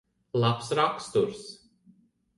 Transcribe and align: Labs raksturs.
Labs 0.41 0.71
raksturs. 0.79 1.45